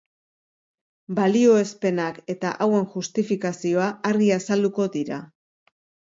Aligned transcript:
Balioespenak 1.17 2.17
eta 2.33 2.53
hauen 2.65 2.87
justifikazioa 2.93 3.89
argi 4.13 4.31
azalduko 4.39 4.87
dira. 4.97 5.21